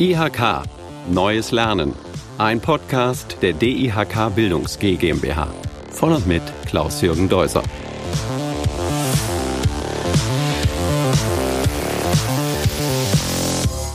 [0.00, 0.62] IHK
[1.10, 1.92] Neues Lernen.
[2.38, 5.48] Ein Podcast der DIHK Bildungs GmbH.
[5.90, 7.64] Von und mit Klaus-Jürgen Deuser.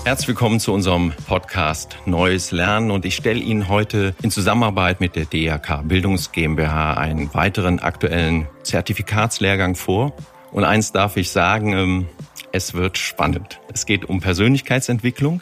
[0.03, 5.15] Herzlich willkommen zu unserem Podcast Neues Lernen und ich stelle Ihnen heute in Zusammenarbeit mit
[5.15, 10.11] der DIHK Bildungs GmbH einen weiteren aktuellen Zertifikatslehrgang vor.
[10.51, 12.07] Und eins darf ich sagen, ähm,
[12.51, 13.61] es wird spannend.
[13.73, 15.41] Es geht um Persönlichkeitsentwicklung,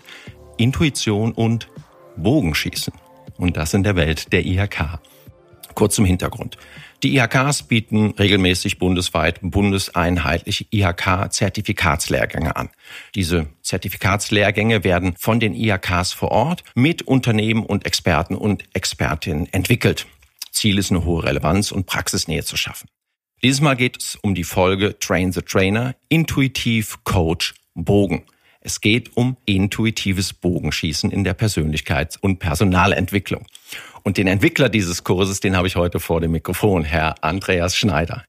[0.62, 1.68] Intuition und
[2.18, 2.94] Bogenschießen.
[3.38, 5.00] Und das in der Welt der IHK.
[5.74, 6.58] Kurz zum Hintergrund.
[7.02, 12.70] Die IHKs bieten regelmäßig bundesweit bundeseinheitliche IHK-Zertifikatslehrgänge an.
[13.16, 20.06] Diese Zertifikatslehrgänge werden von den IHKs vor Ort mit Unternehmen und Experten und Expertinnen entwickelt.
[20.52, 22.88] Ziel ist eine hohe Relevanz und Praxisnähe zu schaffen.
[23.42, 28.26] Dieses Mal geht es um die Folge Train the Trainer, Intuitiv Coach Bogen.
[28.62, 33.48] Es geht um intuitives Bogenschießen in der Persönlichkeits- und Personalentwicklung.
[34.04, 38.24] Und den Entwickler dieses Kurses, den habe ich heute vor dem Mikrofon, Herr Andreas Schneider.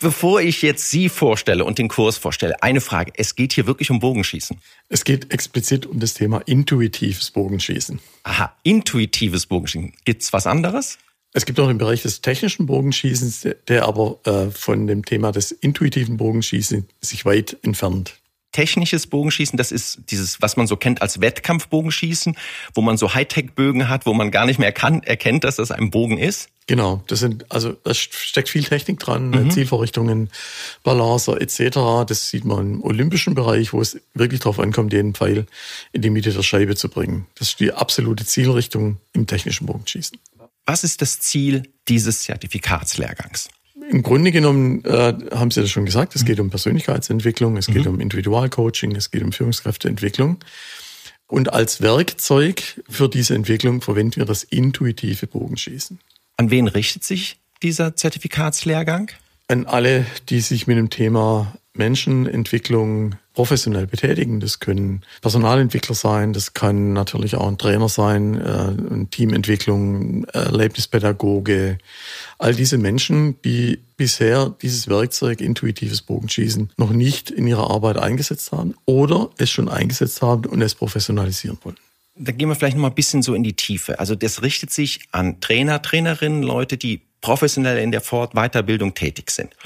[0.00, 3.12] Bevor ich jetzt Sie vorstelle und den Kurs vorstelle, eine Frage.
[3.16, 4.58] Es geht hier wirklich um Bogenschießen.
[4.88, 8.00] Es geht explizit um das Thema intuitives Bogenschießen.
[8.24, 9.92] Aha, intuitives Bogenschießen.
[10.04, 10.98] Gibt's was anderes?
[11.32, 15.52] Es gibt auch den Bereich des technischen Bogenschießens, der aber äh, von dem Thema des
[15.52, 18.18] intuitiven Bogenschießens sich weit entfernt
[18.54, 22.36] technisches Bogenschießen, das ist dieses, was man so kennt als Wettkampfbogenschießen,
[22.72, 25.90] wo man so Hightech-Bögen hat, wo man gar nicht mehr kann, erkennt, dass das ein
[25.90, 26.48] Bogen ist.
[26.66, 29.50] Genau, das sind, also da steckt viel Technik dran, mhm.
[29.50, 30.30] Zielvorrichtungen,
[30.82, 32.06] Balancer etc.
[32.06, 35.46] Das sieht man im olympischen Bereich, wo es wirklich darauf ankommt, den Pfeil
[35.92, 37.26] in die Mitte der Scheibe zu bringen.
[37.34, 40.16] Das ist die absolute Zielrichtung im technischen Bogenschießen.
[40.64, 43.50] Was ist das Ziel dieses Zertifikatslehrgangs?
[43.90, 47.84] Im Grunde genommen äh, haben Sie das schon gesagt, es geht um Persönlichkeitsentwicklung, es geht
[47.84, 47.94] mhm.
[47.94, 50.38] um Individualcoaching, es geht um Führungskräfteentwicklung.
[51.26, 55.98] Und als Werkzeug für diese Entwicklung verwenden wir das intuitive Bogenschießen.
[56.36, 59.10] An wen richtet sich dieser Zertifikatslehrgang?
[59.48, 64.38] An alle, die sich mit dem Thema Menschenentwicklung professionell betätigen.
[64.38, 71.78] Das können Personalentwickler sein, das kann natürlich auch ein Trainer sein, äh, Teamentwicklung, Erlebnispädagoge.
[72.38, 78.52] All diese Menschen, die bisher dieses Werkzeug intuitives Bogenschießen noch nicht in ihrer Arbeit eingesetzt
[78.52, 81.76] haben oder es schon eingesetzt haben und es professionalisieren wollen.
[82.16, 83.98] Da gehen wir vielleicht noch mal ein bisschen so in die Tiefe.
[83.98, 89.30] Also das richtet sich an Trainer, Trainerinnen, Leute, die professionell in der Fort Weiterbildung tätig
[89.30, 89.56] sind,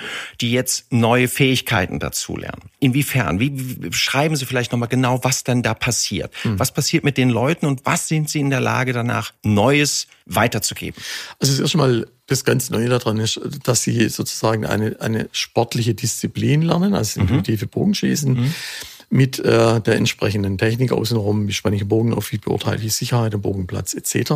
[0.40, 2.70] die jetzt neue Fähigkeiten dazulernen.
[2.78, 3.40] Inwiefern?
[3.40, 6.32] Wie, wie schreiben Sie vielleicht nochmal genau, was denn da passiert?
[6.44, 6.60] Mhm.
[6.60, 11.02] Was passiert mit den Leuten und was sind sie in der Lage danach Neues weiterzugeben?
[11.40, 15.94] Also das erste Mal das ganz Neue daran ist, dass sie sozusagen eine, eine sportliche
[15.94, 17.26] Disziplin lernen, also mhm.
[17.26, 18.34] intuitive Bogenschießen.
[18.34, 18.54] Mhm
[19.10, 22.94] mit äh, der entsprechenden Technik außenrum, wie spanne ich den Bogen auf, wie beurteile ich
[22.94, 24.32] Sicherheit, den Bogenplatz etc.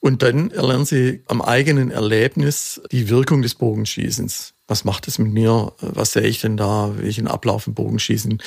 [0.00, 4.54] Und dann erlernen Sie am eigenen Erlebnis die Wirkung des Bogenschießens.
[4.68, 5.72] Was macht es mit mir?
[5.80, 6.92] Was sehe ich denn da?
[6.96, 8.40] Welchen Ablauf im Bogenschießen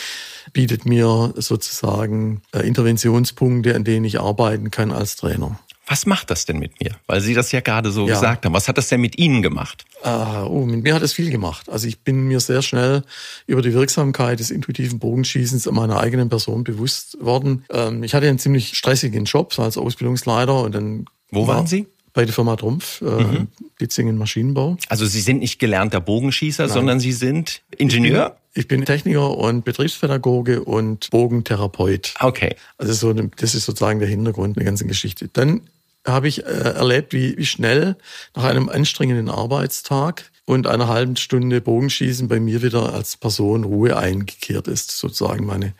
[0.53, 5.59] bietet mir sozusagen äh, Interventionspunkte, an denen ich arbeiten kann als Trainer?
[5.93, 6.95] Was macht das denn mit mir?
[7.05, 8.15] Weil Sie das ja gerade so ja.
[8.15, 8.53] gesagt haben.
[8.53, 9.85] Was hat das denn mit Ihnen gemacht?
[10.03, 11.69] Uh, oh, mit mir hat es viel gemacht.
[11.69, 13.03] Also ich bin mir sehr schnell
[13.45, 17.65] über die Wirksamkeit des intuitiven Bogenschießens an meiner eigenen Person bewusst worden.
[17.69, 21.05] Ähm, ich hatte einen ziemlich stressigen Job als Ausbildungsleiter und dann.
[21.29, 21.85] Wo waren Sie?
[22.11, 23.47] Bei der Firma Trumpf, äh, mhm.
[23.79, 24.77] Ditzingen Maschinenbau.
[24.89, 26.73] Also Sie sind nicht gelernter Bogenschießer, Nein.
[26.73, 28.35] sondern Sie sind Ingenieur?
[28.55, 32.15] Ich bin Techniker und Betriebspädagoge und Bogentherapeut.
[32.19, 32.55] Okay.
[32.79, 35.29] Also so, das ist sozusagen der Hintergrund der ganzen Geschichte.
[35.31, 35.61] Dann
[36.05, 37.95] habe ich äh, erlebt, wie, wie schnell
[38.35, 43.95] nach einem anstrengenden Arbeitstag und einer halben Stunde Bogenschießen bei mir wieder als Person Ruhe
[43.95, 45.73] eingekehrt ist, sozusagen meine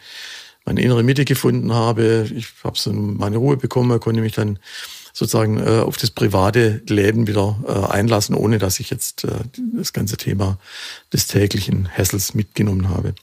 [0.66, 2.28] meine innere Mitte gefunden habe.
[2.34, 4.60] Ich habe so meine Ruhe bekommen, konnte mich dann
[5.16, 9.32] sozusagen äh, auf das private Leben wieder äh, einlassen, ohne dass ich jetzt äh,
[9.76, 10.58] das ganze Thema
[11.12, 13.14] des täglichen Hassels mitgenommen habe.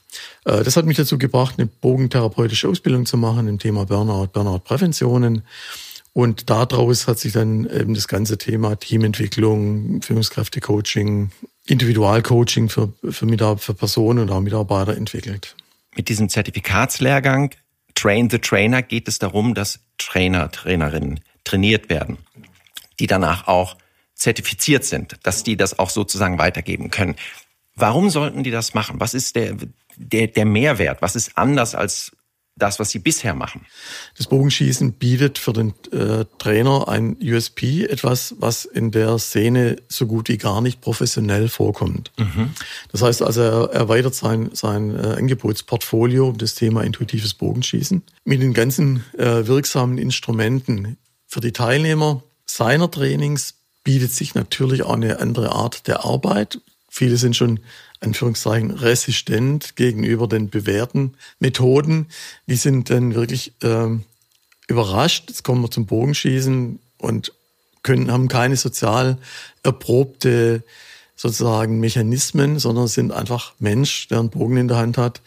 [0.45, 5.43] Äh, das hat mich dazu gebracht, eine bogentherapeutische Ausbildung zu machen im Thema Burnout, Burnout-Präventionen.
[6.13, 11.31] Und daraus hat sich dann eben das ganze Thema Teamentwicklung, Führungskräftecoaching,
[11.67, 15.55] Individualcoaching für, für, für Personen und auch Mitarbeiter entwickelt.
[15.95, 17.51] Mit diesem Zertifikatslehrgang
[17.95, 22.17] Train the Trainer geht es darum, dass Trainer, Trainerinnen trainiert werden,
[22.99, 23.77] die danach auch
[24.15, 27.15] zertifiziert sind, dass die das auch sozusagen weitergeben können.
[27.75, 28.99] Warum sollten die das machen?
[28.99, 29.55] Was ist der,
[29.95, 31.01] der, der Mehrwert?
[31.01, 32.11] Was ist anders als
[32.55, 33.65] das, was Sie bisher machen?
[34.17, 40.05] Das Bogenschießen bietet für den äh, Trainer ein USP, etwas, was in der Szene so
[40.05, 42.11] gut wie gar nicht professionell vorkommt.
[42.17, 42.51] Mhm.
[42.91, 48.41] Das heißt also, er erweitert sein, sein äh, Angebotsportfolio um das Thema intuitives Bogenschießen mit
[48.41, 50.97] den ganzen äh, wirksamen Instrumenten
[51.27, 56.59] für die Teilnehmer seiner Trainings bietet sich natürlich auch eine andere Art der Arbeit.
[56.89, 57.61] Viele sind schon
[58.01, 62.07] Anführungszeichen resistent gegenüber den bewährten Methoden.
[62.47, 63.87] Die sind dann wirklich äh,
[64.67, 65.25] überrascht.
[65.29, 67.33] Jetzt kommen wir zum Bogenschießen und
[67.83, 69.17] können, haben keine sozial
[69.63, 70.63] erprobte
[71.15, 75.21] sozusagen Mechanismen, sondern sind einfach Mensch, der einen Bogen in der Hand hat,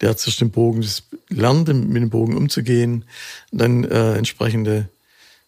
[0.00, 0.86] der zuerst den Bogen
[1.28, 3.04] lernt, mit dem Bogen umzugehen,
[3.50, 4.88] dann äh, entsprechende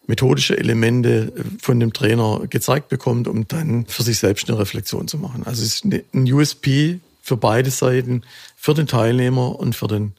[0.07, 5.17] methodische Elemente von dem Trainer gezeigt bekommt, um dann für sich selbst eine Reflexion zu
[5.17, 5.43] machen.
[5.45, 8.23] Also es ist ein USP für beide Seiten,
[8.55, 10.13] für den Teilnehmer und für den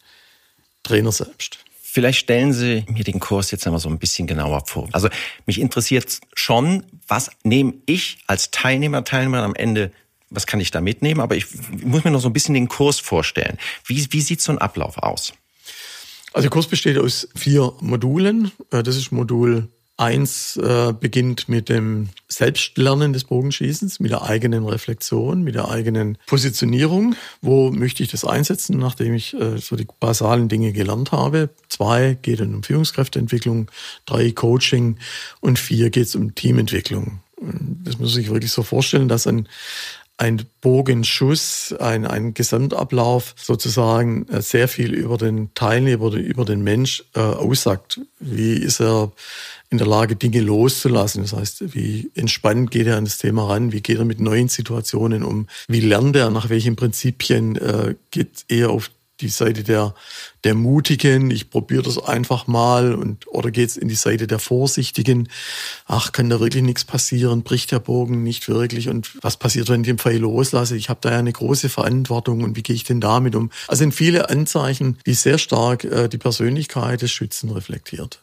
[0.83, 1.59] Trainer selbst.
[1.83, 4.89] Vielleicht stellen Sie mir den Kurs jetzt einmal so ein bisschen genauer vor.
[4.93, 5.09] Also
[5.47, 9.93] mich interessiert schon, was nehme ich als Teilnehmer, Teilnehmer am Ende,
[10.31, 11.21] was kann ich da mitnehmen?
[11.21, 11.47] Aber ich
[11.85, 13.59] muss mir noch so ein bisschen den Kurs vorstellen.
[13.87, 15.35] Wie, wie sieht so ein Ablauf aus?
[16.33, 18.51] Also der Kurs besteht aus vier Modulen.
[18.73, 24.65] Äh, das ist Modul Eins äh, beginnt mit dem Selbstlernen des Bogenschießens, mit der eigenen
[24.65, 27.15] Reflexion, mit der eigenen Positionierung.
[27.41, 31.51] Wo möchte ich das einsetzen, nachdem ich äh, so die basalen Dinge gelernt habe?
[31.69, 33.71] Zwei geht dann um Führungskräfteentwicklung,
[34.05, 34.97] drei Coaching
[35.41, 37.21] und vier geht es um Teamentwicklung.
[37.85, 39.49] Das muss ich wirklich so vorstellen, dass ein,
[40.17, 46.63] ein Bogenschuss, ein, ein Gesamtablauf sozusagen äh, sehr viel über den Teilnehmer oder über den
[46.63, 48.01] Mensch äh, aussagt.
[48.21, 49.13] Wie ist er
[49.71, 51.23] in der Lage, Dinge loszulassen?
[51.23, 53.73] Das heißt, wie entspannt geht er an das Thema ran?
[53.73, 55.49] Wie geht er mit neuen Situationen um?
[55.67, 56.31] Wie lernt er?
[56.31, 58.91] Nach welchen Prinzipien äh, geht eher auf
[59.21, 59.95] die Seite der,
[60.43, 65.29] der Mutigen, ich probiere das einfach mal und oder geht's in die Seite der Vorsichtigen,
[65.87, 69.83] ach, kann da wirklich nichts passieren, bricht der Bogen nicht wirklich und was passiert, wenn
[69.83, 70.77] ich den Pfeil loslasse?
[70.77, 73.51] Ich habe da ja eine große Verantwortung und wie gehe ich denn damit um?
[73.69, 78.21] Also sind viele Anzeichen, die sehr stark äh, die Persönlichkeit des Schützen reflektiert.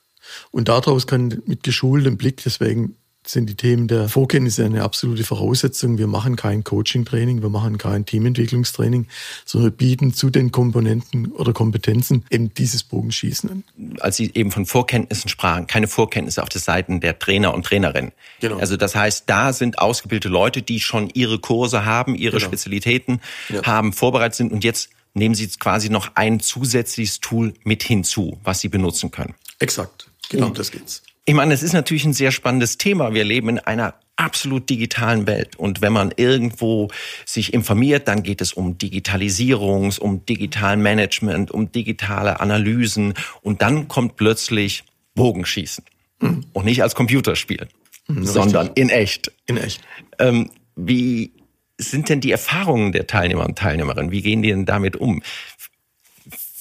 [0.52, 2.96] Und daraus kann mit geschultem Blick, deswegen
[3.26, 5.98] sind die Themen der Vorkenntnisse eine absolute Voraussetzung.
[5.98, 9.08] Wir machen kein Coaching-Training, wir machen kein Teamentwicklungstraining,
[9.46, 13.64] sondern wir bieten zu den Komponenten oder Kompetenzen eben dieses Bogenschießen.
[14.00, 18.12] Als Sie eben von Vorkenntnissen sprachen, keine Vorkenntnisse auf der Seiten der Trainer und Trainerinnen.
[18.40, 18.58] Genau.
[18.58, 22.48] Also das heißt, da sind ausgebildete Leute, die schon ihre Kurse haben, ihre genau.
[22.48, 23.64] Spezialitäten ja.
[23.64, 28.62] haben, vorbereitet sind und jetzt nehmen Sie quasi noch ein zusätzliches Tool mit hinzu, was
[28.62, 29.36] Sie benutzen können.
[29.60, 30.10] Exakt.
[30.30, 31.04] Genau, und das geht's.
[31.26, 33.14] Ich meine, es ist natürlich ein sehr spannendes Thema.
[33.14, 35.56] Wir leben in einer absolut digitalen Welt.
[35.56, 36.90] Und wenn man irgendwo
[37.26, 43.14] sich informiert, dann geht es um Digitalisierung, um digitalen Management, um digitale Analysen.
[43.42, 44.84] Und dann kommt plötzlich
[45.16, 45.84] Bogenschießen.
[46.20, 46.46] Mhm.
[46.54, 47.68] Und nicht als Computerspiel,
[48.08, 49.32] mhm, sondern in echt.
[49.48, 49.82] In echt.
[50.20, 51.34] Ähm, wie
[51.78, 54.12] sind denn die Erfahrungen der Teilnehmer und Teilnehmerinnen?
[54.12, 55.24] Wie gehen die denn damit um?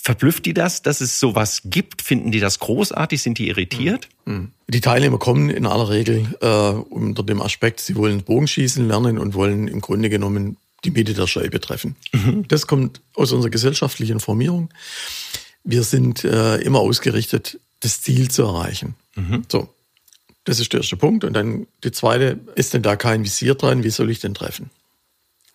[0.02, 2.00] Verblüfft die das, dass es sowas gibt?
[2.00, 3.20] Finden die das großartig?
[3.20, 4.08] Sind die irritiert?
[4.25, 4.50] Hm.
[4.69, 9.35] Die Teilnehmer kommen in aller Regel äh, unter dem Aspekt, sie wollen Bogenschießen lernen und
[9.35, 11.97] wollen im Grunde genommen die Mitte der Scheibe treffen.
[12.12, 12.49] Mhm.
[12.49, 14.70] Das kommt aus unserer gesellschaftlichen Formierung.
[15.64, 18.94] Wir sind äh, immer ausgerichtet, das Ziel zu erreichen.
[19.17, 19.43] Mhm.
[19.52, 19.69] So,
[20.44, 21.25] das ist der erste Punkt.
[21.25, 23.85] Und dann die zweite, ist denn da kein Visier dran?
[23.85, 24.70] Wie soll ich denn treffen?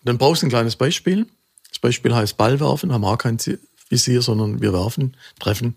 [0.04, 1.26] Dann brauchst du ein kleines Beispiel.
[1.68, 3.38] Das Beispiel heißt Ballwerfen, haben auch kein
[3.88, 5.74] Visier, sondern wir werfen, treffen.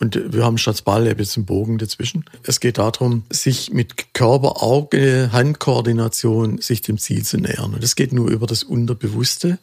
[0.00, 2.24] Und wir haben statt Ball jetzt einen Bogen dazwischen.
[2.42, 7.74] Es geht darum, sich mit Körper, Auge, Handkoordination sich dem Ziel zu nähern.
[7.74, 9.58] Und das geht nur über das Unterbewusste.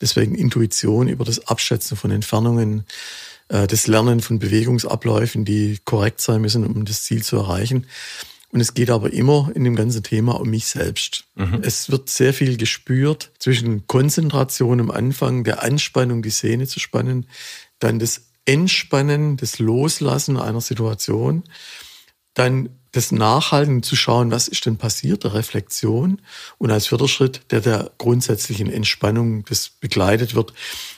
[0.00, 2.84] Deswegen Intuition, über das Abschätzen von Entfernungen,
[3.48, 7.86] äh, das Lernen von Bewegungsabläufen, die korrekt sein müssen, um das Ziel zu erreichen.
[8.56, 11.24] Und es geht aber immer in dem ganzen Thema um mich selbst.
[11.34, 11.60] Mhm.
[11.60, 17.26] Es wird sehr viel gespürt zwischen Konzentration am Anfang, der Anspannung, die Sehne zu spannen,
[17.80, 21.44] dann das Entspannen, das Loslassen einer Situation,
[22.32, 26.22] dann das Nachhalten zu schauen, was ist denn passiert, der Reflexion
[26.56, 30.54] und als vierter Schritt, der der grundsätzlichen Entspannung, das begleitet wird,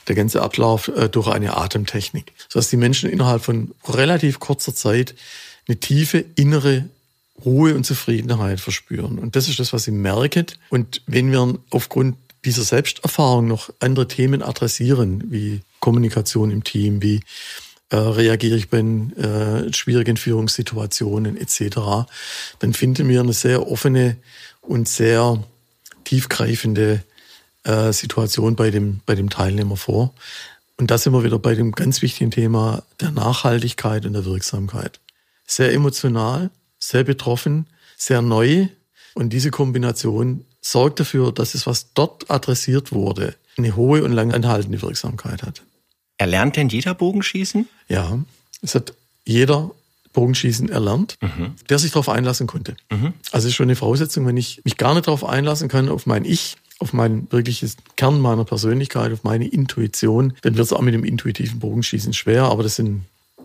[0.07, 5.17] der ganze Ablauf äh, durch eine Atemtechnik, sodass die Menschen innerhalb von relativ kurzer Zeit
[5.67, 6.89] eine tiefe innere
[7.45, 9.19] Ruhe und Zufriedenheit verspüren.
[9.19, 10.47] Und das ist das, was sie merken.
[10.71, 17.21] Und wenn wir aufgrund dieser Selbsterfahrung noch andere Themen adressieren, wie Kommunikation im Team, wie
[17.91, 22.09] äh, reagiere ich bei äh, schwierigen Führungssituationen etc.,
[22.59, 24.17] dann finden wir eine sehr offene
[24.61, 25.43] und sehr
[26.05, 27.03] tiefgreifende
[27.65, 30.15] äh, Situation bei dem, bei dem Teilnehmer vor.
[30.77, 35.01] Und da sind wir wieder bei dem ganz wichtigen Thema der Nachhaltigkeit und der Wirksamkeit.
[35.47, 37.67] Sehr emotional, sehr betroffen,
[37.97, 38.69] sehr neu.
[39.15, 44.33] Und diese Kombination sorgt dafür, dass es, was dort adressiert wurde, eine hohe und lang
[44.33, 45.63] anhaltende Wirksamkeit hat.
[46.17, 47.69] Erlernt denn jeder Bogenschießen?
[47.89, 48.19] Ja,
[48.63, 48.95] es hat
[49.25, 49.71] jeder
[50.13, 51.55] Bogenschießen erlernt, mhm.
[51.69, 52.77] der sich darauf einlassen konnte.
[52.91, 53.13] Mhm.
[53.31, 56.25] Also ist schon eine Voraussetzung, wenn ich mich gar nicht darauf einlassen kann, auf mein
[56.25, 60.95] Ich, auf mein wirkliches Kern meiner Persönlichkeit, auf meine Intuition, dann wird es auch mit
[60.95, 63.05] dem intuitiven Bogenschießen schwer, aber das sind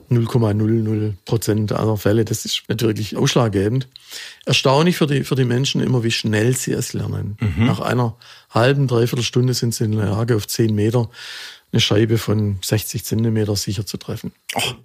[0.09, 2.25] 0,00 Prozent aller Fälle.
[2.25, 3.87] Das ist nicht wirklich ausschlaggebend.
[4.45, 7.37] Erstaunlich für die, für die Menschen immer, wie schnell sie es lernen.
[7.39, 7.65] Mhm.
[7.65, 8.15] Nach einer
[8.49, 11.09] halben, dreiviertel Stunde sind sie in der Lage, auf 10 Meter
[11.73, 14.31] eine Scheibe von 60 Zentimeter sicher zu treffen.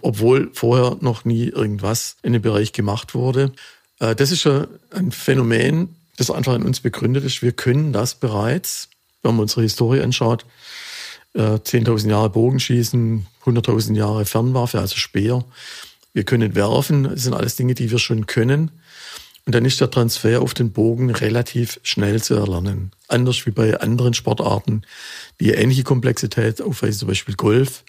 [0.00, 3.52] Obwohl vorher noch nie irgendwas in dem Bereich gemacht wurde.
[4.00, 7.42] Äh, das ist ja ein Phänomen, das einfach in uns begründet ist.
[7.42, 8.88] Wir können das bereits,
[9.22, 10.46] wenn man unsere Historie anschaut,
[11.34, 15.44] 10.000 äh, Jahre Bogenschießen, 100.000 Jahre Fernwaffe, also Speer.
[16.12, 18.70] Wir können werfen, das sind alles Dinge, die wir schon können.
[19.46, 22.92] Und dann ist der Transfer auf den Bogen relativ schnell zu erlernen.
[23.08, 24.82] Anders wie bei anderen Sportarten,
[25.40, 27.84] die ähnliche Komplexität aufweisen, zum Beispiel Golf,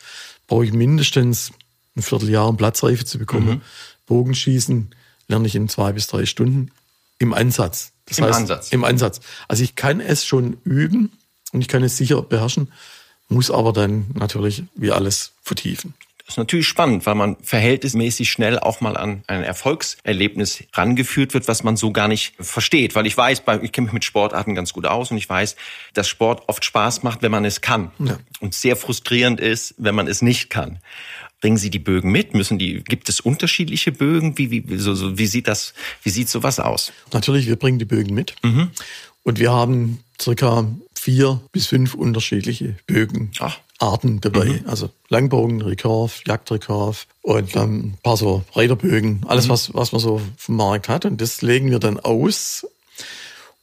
[0.47, 1.51] brauche ich mindestens
[1.97, 3.49] ein Vierteljahr, um Platzreife zu bekommen.
[3.49, 3.61] Mhm.
[4.05, 4.95] Bogenschießen
[5.27, 6.71] lerne ich in zwei bis drei Stunden
[7.19, 7.91] im Ansatz.
[8.05, 8.69] Das Im heißt, Ansatz.
[8.71, 9.19] Im Ansatz.
[9.47, 11.11] Also ich kann es schon üben
[11.51, 12.71] und ich kann es sicher beherrschen,
[13.29, 15.93] muss aber dann natürlich wie alles vertiefen.
[16.29, 21.47] Das ist natürlich spannend, weil man verhältnismäßig schnell auch mal an ein Erfolgserlebnis rangeführt wird,
[21.47, 22.93] was man so gar nicht versteht.
[22.93, 25.55] Weil ich weiß, ich kenne mich mit Sportarten ganz gut aus und ich weiß,
[25.95, 27.91] dass Sport oft Spaß macht, wenn man es kann.
[27.97, 28.19] Ja.
[28.41, 30.77] Und sehr frustrierend ist, wenn man es nicht kann.
[31.41, 32.35] Bringen Sie die Bögen mit?
[32.35, 34.37] Müssen die, gibt es unterschiedliche Bögen?
[34.37, 36.91] Wie, wie, so, so, wie sieht das, wie sieht sowas aus?
[37.11, 38.35] Natürlich, wir bringen die Bögen mit.
[38.43, 38.69] Mhm.
[39.23, 40.67] Und wir haben circa
[41.09, 44.45] vier bis fünf unterschiedliche Bögenarten dabei.
[44.45, 44.61] Mhm.
[44.67, 49.23] Also Langbogen, Recurve, Jagdrecurve und dann ein paar so Reiterbögen.
[49.27, 49.49] Alles, mhm.
[49.49, 51.05] was, was man so vom Markt hat.
[51.05, 52.67] Und das legen wir dann aus.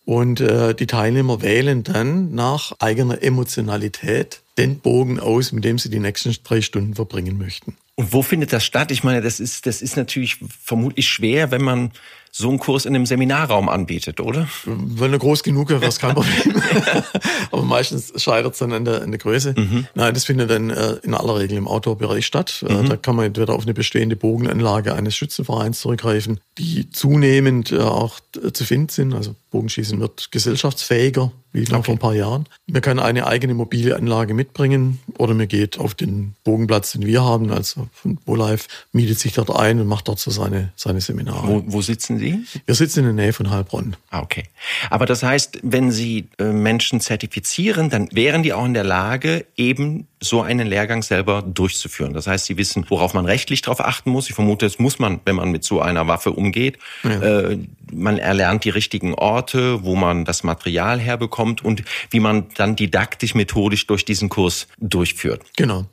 [0.04, 5.90] Und äh, die Teilnehmer wählen dann nach eigener Emotionalität den Bogen aus, mit dem sie
[5.90, 7.76] die nächsten drei Stunden verbringen möchten.
[7.94, 8.90] Und wo findet das statt?
[8.90, 11.92] Ich meine, das ist, das ist natürlich vermutlich schwer, wenn man
[12.38, 14.46] so einen Kurs in einem Seminarraum anbietet, oder?
[14.66, 16.60] Wenn er groß genug wäre, wäre es kein Problem.
[17.50, 19.54] Aber meistens scheitert es dann an der, an der Größe.
[19.56, 19.86] Mhm.
[19.94, 22.62] Nein, das findet dann äh, in aller Regel im Outdoor-Bereich statt.
[22.68, 22.88] Äh, mhm.
[22.90, 28.20] Da kann man entweder auf eine bestehende Bogenanlage eines Schützenvereins zurückgreifen, die zunehmend äh, auch
[28.52, 29.14] zu finden sind.
[29.14, 31.84] Also Bogenschießen wird gesellschaftsfähiger, wie noch okay.
[31.84, 32.46] vor ein paar Jahren.
[32.66, 37.24] Man kann eine eigene mobile Anlage mitbringen oder man geht auf den Bogenplatz, den wir
[37.24, 41.48] haben, also von BoLife, mietet sich dort ein und macht dort so seine, seine Seminare.
[41.48, 42.60] Wo, wo sitzen Sie?
[42.64, 43.96] Wir sitzen in der Nähe von Heilbronn.
[44.10, 44.44] Ah, okay.
[44.90, 49.46] Aber das heißt, wenn Sie äh, Menschen zertifizieren, dann wären die auch in der Lage,
[49.56, 52.14] eben so einen Lehrgang selber durchzuführen.
[52.14, 54.28] Das heißt, sie wissen, worauf man rechtlich darauf achten muss.
[54.28, 56.78] Ich vermute, das muss man, wenn man mit so einer Waffe umgeht.
[57.04, 57.20] Ja.
[57.20, 57.58] Äh,
[57.92, 63.34] man erlernt die richtigen Orte, wo man das Material herbekommt und wie man dann didaktisch,
[63.34, 65.42] methodisch durch diesen Kurs durchführt.
[65.56, 65.86] Genau.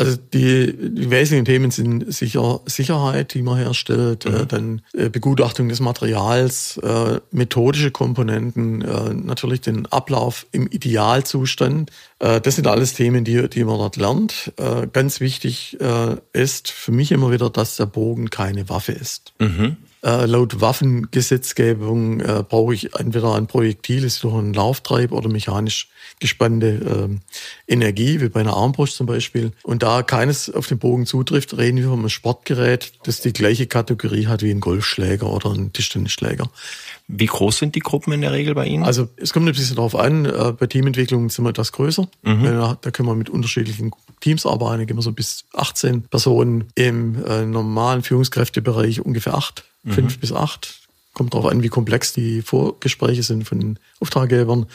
[0.00, 4.36] Also die, die wesentlichen Themen sind sicher Sicherheit, die man herstellt, äh, mhm.
[4.36, 11.90] äh, dann äh, Begutachtung des Materials, äh, methodische Komponenten, äh, natürlich den Ablauf im Idealzustand.
[12.18, 14.52] Äh, das sind alles Themen, die, die man dort lernt.
[14.92, 15.76] Ganz wichtig
[16.32, 19.34] ist für mich immer wieder, dass der Bogen keine Waffe ist.
[19.38, 19.76] Mhm.
[20.02, 25.28] Äh, laut Waffengesetzgebung äh, brauche ich entweder ein Projektil, das ist durch einen Lauftreib oder
[25.28, 25.88] mechanisch
[26.20, 27.18] gespannte
[27.68, 29.52] äh, Energie, wie bei einer Armbrust zum Beispiel.
[29.62, 33.66] Und da keines auf den Bogen zutrifft, reden wir von einem Sportgerät, das die gleiche
[33.66, 36.48] Kategorie hat wie ein Golfschläger oder ein Tischtennisschläger.
[37.08, 38.84] Wie groß sind die Gruppen in der Regel bei Ihnen?
[38.84, 42.08] Also es kommt ein bisschen darauf an, äh, bei Teamentwicklungen sind wir etwas größer.
[42.22, 42.44] Mhm.
[42.46, 43.90] Äh, da können wir mit unterschiedlichen
[44.20, 46.68] Teams arbeiten, da gehen wir so bis 18 Personen.
[46.74, 49.92] Im äh, normalen Führungskräftebereich ungefähr acht mhm.
[49.92, 50.76] fünf bis acht.
[51.12, 54.66] Kommt darauf an, wie komplex die Vorgespräche sind von den Auftraggebern.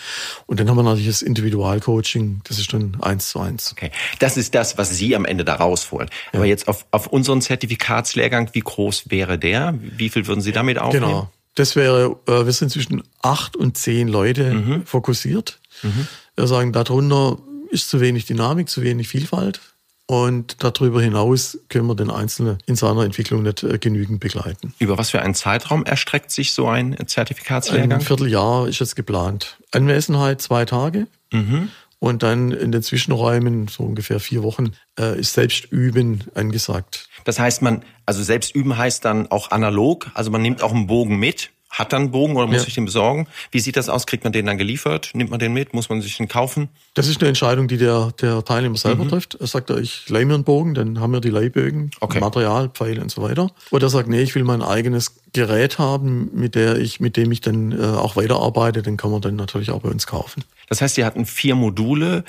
[0.47, 3.71] Und dann haben wir natürlich das Individualcoaching, das ist dann eins zu eins.
[3.71, 6.09] Okay, das ist das, was Sie am Ende da rausholen.
[6.33, 6.39] Ja.
[6.39, 9.75] Aber jetzt auf, auf unseren Zertifikatslehrgang, wie groß wäre der?
[9.79, 11.05] Wie viel würden Sie damit aufnehmen?
[11.05, 11.31] Genau.
[11.55, 14.85] Das wäre, äh, wir sind zwischen acht und zehn Leute mhm.
[14.85, 15.59] fokussiert.
[15.83, 16.07] Mhm.
[16.35, 17.37] Wir sagen, darunter
[17.71, 19.61] ist zu wenig Dynamik, zu wenig Vielfalt.
[20.07, 24.73] Und darüber hinaus können wir den Einzelnen in seiner Entwicklung nicht äh, genügend begleiten.
[24.77, 27.99] Über was für einen Zeitraum erstreckt sich so ein Zertifikatslehrgang?
[27.99, 29.57] Ein Vierteljahr ist jetzt geplant.
[29.71, 31.07] Anwesenheit zwei Tage.
[31.31, 31.69] Mhm.
[31.97, 37.09] Und dann in den Zwischenräumen, so ungefähr vier Wochen, äh, ist Selbstüben angesagt.
[37.23, 41.17] Das heißt, man, also Selbstüben heißt dann auch analog, also man nimmt auch einen Bogen
[41.17, 42.63] mit hat dann einen Bogen oder muss Ja.
[42.63, 43.27] sich den besorgen.
[43.51, 44.05] Wie sieht das aus?
[44.07, 45.09] Kriegt man den dann geliefert?
[45.13, 45.73] Nimmt man den mit?
[45.73, 46.69] Muss man sich den kaufen?
[46.93, 49.35] Das ist eine Entscheidung, die der, der Teilnehmer selber trifft.
[49.35, 52.19] Er sagt, ich leih mir einen Bogen, dann haben wir die Leihbögen, Okay.
[52.21, 53.49] Material, Pfeile und so weiter.
[53.71, 57.31] Oder er sagt, nee, ich will mein eigenes Gerät haben, mit der ich, mit dem
[57.33, 60.43] ich dann äh, auch weiterarbeite, den kann man dann natürlich auch bei uns kaufen.
[60.69, 62.23] Das heißt, Sie hatten vier Module.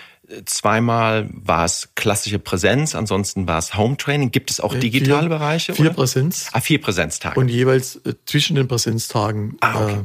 [0.44, 4.30] Zweimal war es klassische Präsenz, ansonsten war es Home Training.
[4.32, 5.74] Gibt es auch digitale vier, Bereiche?
[5.74, 5.94] Vier oder?
[5.94, 7.38] Präsenz Ah, vier Präsenztage.
[7.38, 9.94] und jeweils äh, zwischen den Präsenztagen Ah, okay.
[9.94, 10.02] äh,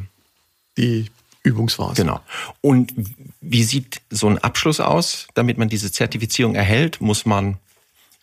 [0.78, 1.12] die
[1.44, 1.96] Übungsphase.
[1.96, 2.20] Genau.
[2.62, 2.94] Und
[3.42, 7.02] wie sieht so ein Abschluss aus, damit man diese Zertifizierung erhält?
[7.02, 7.58] Muss man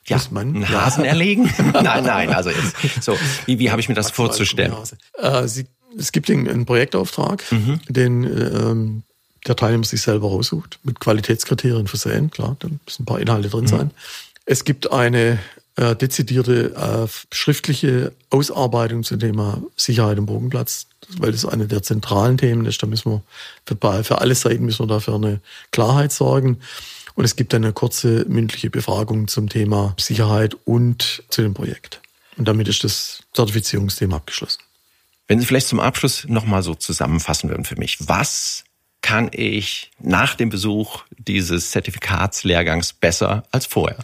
[0.07, 0.55] ja, Muss man?
[0.55, 0.87] einen Ja.
[0.87, 1.53] Hasen erlegen?
[1.75, 2.31] nein, nein.
[2.33, 4.73] Also jetzt, so, wie, wie habe ich mir das vorzustellen?
[5.19, 5.67] Äh, sie,
[5.99, 7.81] es gibt einen, einen Projektauftrag, Mhm.
[7.89, 9.03] den ähm,
[9.47, 13.53] der Teilnehmer sich selber raussucht, mit Qualitätskriterien versehen, klar, da müssen ein paar Inhalte Mhm.
[13.53, 13.91] drin sein.
[14.45, 15.39] Es gibt eine
[15.77, 20.87] äh, dezidierte äh, schriftliche Ausarbeitung zum Thema Sicherheit am Bogenplatz,
[21.19, 22.83] weil das eine der zentralen Themen ist.
[22.83, 23.23] Da müssen wir
[23.65, 25.41] für, für alle Seiten müssen wir dafür eine
[25.71, 26.59] Klarheit sorgen.
[27.15, 32.01] Und es gibt eine kurze mündliche Befragung zum Thema Sicherheit und zu dem Projekt.
[32.37, 34.61] Und damit ist das Zertifizierungsthema abgeschlossen.
[35.27, 37.99] Wenn Sie vielleicht zum Abschluss nochmal so zusammenfassen würden für mich.
[38.09, 38.65] Was
[39.03, 43.99] kann ich nach dem Besuch dieses Zertifikatslehrgangs besser als vorher?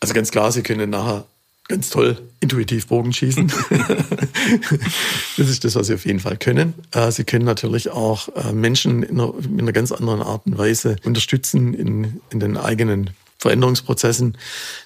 [0.00, 1.24] Also ganz klar, Sie können nachher
[1.68, 3.46] ganz toll intuitiv Bogen schießen.
[5.36, 6.74] das ist das, was Sie auf jeden Fall können.
[6.90, 10.58] Äh, Sie können natürlich auch äh, Menschen in einer, in einer ganz anderen Art und
[10.58, 13.10] Weise unterstützen in, in den eigenen
[13.42, 14.38] Veränderungsprozessen.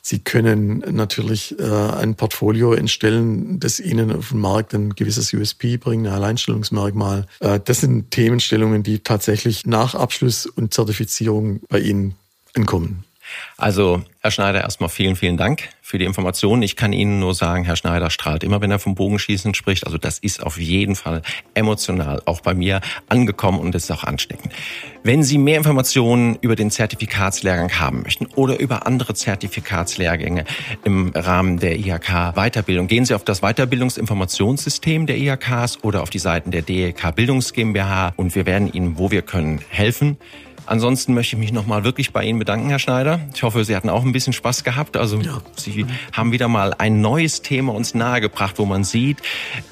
[0.02, 5.76] Sie können natürlich äh, ein Portfolio entstellen, das Ihnen auf den Markt ein gewisses USP
[5.76, 7.26] bringt, ein Alleinstellungsmerkmal.
[7.40, 12.14] Äh, Das sind Themenstellungen, die tatsächlich nach Abschluss und Zertifizierung bei Ihnen
[12.54, 13.05] ankommen.
[13.56, 16.62] Also, Herr Schneider, erstmal vielen, vielen Dank für die Informationen.
[16.62, 19.86] Ich kann Ihnen nur sagen, Herr Schneider strahlt immer, wenn er vom Bogenschießen spricht.
[19.86, 21.22] Also das ist auf jeden Fall
[21.54, 24.52] emotional auch bei mir angekommen und ist auch ansteckend.
[25.04, 30.44] Wenn Sie mehr Informationen über den Zertifikatslehrgang haben möchten oder über andere Zertifikatslehrgänge
[30.84, 36.18] im Rahmen der IHK Weiterbildung, gehen Sie auf das Weiterbildungsinformationssystem der IHKs oder auf die
[36.18, 40.16] Seiten der DEK Bildungs GmbH und wir werden Ihnen, wo wir können, helfen.
[40.66, 43.20] Ansonsten möchte ich mich nochmal wirklich bei Ihnen bedanken, Herr Schneider.
[43.34, 44.96] Ich hoffe, Sie hatten auch ein bisschen Spaß gehabt.
[44.96, 45.40] Also Ja.
[45.56, 49.18] Sie haben wieder mal ein neues Thema uns nahegebracht, wo man sieht,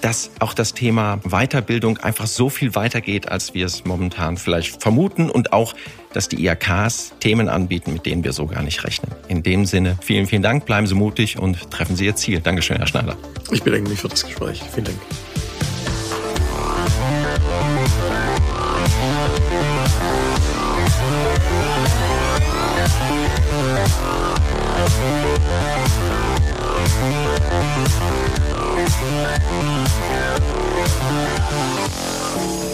[0.00, 5.30] dass auch das Thema Weiterbildung einfach so viel weitergeht, als wir es momentan vielleicht vermuten
[5.30, 5.75] und auch,
[6.12, 9.10] dass die IHKs Themen anbieten, mit denen wir so gar nicht rechnen.
[9.28, 12.40] In dem Sinne, vielen, vielen Dank, bleiben Sie mutig und treffen Sie Ihr Ziel.
[12.40, 13.16] Dankeschön, Herr Schneider.
[13.50, 14.62] Ich bedanke mich für das Gespräch.
[14.73, 14.99] Vielen Dank.
[32.34, 32.74] Thank